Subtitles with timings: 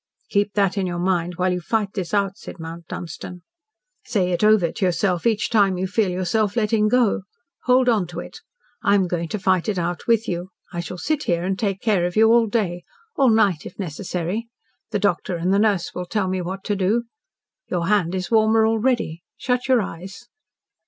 [0.31, 3.43] "Keep that in your mind while you fight this out," said Mount Dunstan.
[4.03, 7.21] "Say it over to yourself each time you feel yourself letting go.
[7.65, 8.39] Hold on to it.
[8.81, 10.49] I am going to fight it out with you.
[10.73, 12.83] I shall sit here and take care of you all day
[13.15, 14.47] all night, if necessary.
[14.89, 17.03] The doctor and the nurse will tell me what to do.
[17.69, 19.21] Your hand is warmer already.
[19.37, 20.27] Shut your eyes."